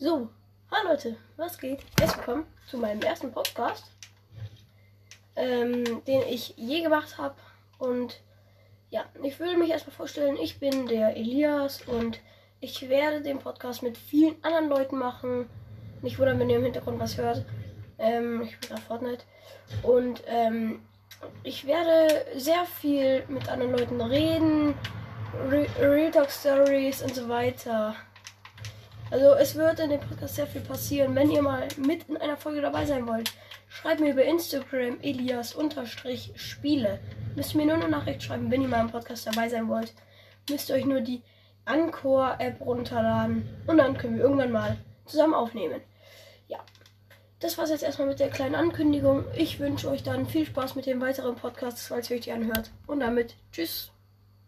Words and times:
So, 0.00 0.28
hallo 0.70 0.90
Leute, 0.90 1.16
was 1.36 1.58
geht? 1.58 1.80
Herzlich 1.98 2.18
willkommen 2.18 2.46
zu 2.70 2.78
meinem 2.78 3.02
ersten 3.02 3.32
Podcast, 3.32 3.90
ähm, 5.34 6.04
den 6.04 6.22
ich 6.22 6.54
je 6.56 6.82
gemacht 6.82 7.18
habe. 7.18 7.34
Und 7.78 8.20
ja, 8.90 9.06
ich 9.24 9.40
will 9.40 9.56
mich 9.56 9.70
erstmal 9.70 9.96
vorstellen, 9.96 10.36
ich 10.36 10.60
bin 10.60 10.86
der 10.86 11.16
Elias 11.16 11.82
und 11.82 12.20
ich 12.60 12.88
werde 12.88 13.22
den 13.22 13.40
Podcast 13.40 13.82
mit 13.82 13.98
vielen 13.98 14.36
anderen 14.44 14.68
Leuten 14.68 14.98
machen. 14.98 15.50
Nicht 16.00 16.20
wundern, 16.20 16.38
wenn 16.38 16.48
ihr 16.48 16.58
im 16.58 16.62
Hintergrund 16.62 17.00
was 17.00 17.16
hört. 17.18 17.44
Ähm, 17.98 18.42
ich 18.42 18.56
bin 18.56 18.68
gerade 18.68 18.82
Fortnite. 18.82 19.24
Und 19.82 20.22
ähm, 20.28 20.80
ich 21.42 21.66
werde 21.66 22.24
sehr 22.36 22.64
viel 22.66 23.24
mit 23.26 23.48
anderen 23.48 23.72
Leuten 23.72 24.00
reden, 24.00 24.76
Re 25.50 25.66
Real 25.80 26.12
Talk 26.12 26.30
Stories 26.30 27.02
und 27.02 27.16
so 27.16 27.28
weiter. 27.28 27.96
Also 29.10 29.32
es 29.34 29.54
wird 29.54 29.80
in 29.80 29.90
dem 29.90 30.00
Podcast 30.00 30.36
sehr 30.36 30.46
viel 30.46 30.60
passieren. 30.60 31.14
Wenn 31.14 31.30
ihr 31.30 31.40
mal 31.40 31.66
mit 31.78 32.08
in 32.08 32.18
einer 32.18 32.36
Folge 32.36 32.60
dabei 32.60 32.84
sein 32.84 33.06
wollt, 33.06 33.32
schreibt 33.68 34.00
mir 34.00 34.12
über 34.12 34.24
Instagram 34.24 35.00
Elias-Spiele. 35.00 37.00
Müsst 37.34 37.54
mir 37.54 37.66
nur 37.66 37.76
eine 37.76 37.88
Nachricht 37.88 38.22
schreiben, 38.22 38.50
wenn 38.50 38.62
ihr 38.62 38.68
mal 38.68 38.82
im 38.82 38.90
Podcast 38.90 39.26
dabei 39.26 39.48
sein 39.48 39.68
wollt. 39.68 39.94
Müsst 40.50 40.68
ihr 40.68 40.76
euch 40.76 40.84
nur 40.84 41.00
die 41.00 41.22
Anchor-App 41.64 42.60
runterladen 42.60 43.48
und 43.66 43.78
dann 43.78 43.96
können 43.96 44.16
wir 44.16 44.24
irgendwann 44.24 44.52
mal 44.52 44.76
zusammen 45.06 45.34
aufnehmen. 45.34 45.80
Ja, 46.48 46.58
das 47.40 47.56
war's 47.58 47.70
jetzt 47.70 47.82
erstmal 47.82 48.08
mit 48.08 48.20
der 48.20 48.30
kleinen 48.30 48.54
Ankündigung. 48.54 49.24
Ich 49.34 49.60
wünsche 49.60 49.90
euch 49.90 50.02
dann 50.02 50.26
viel 50.26 50.46
Spaß 50.46 50.74
mit 50.74 50.86
dem 50.86 51.00
weiteren 51.00 51.36
Podcast, 51.36 51.88
falls 51.88 52.10
ihr 52.10 52.16
euch 52.16 52.22
die 52.22 52.32
anhört. 52.32 52.70
Und 52.86 53.00
damit 53.00 53.36
tschüss. 53.52 53.90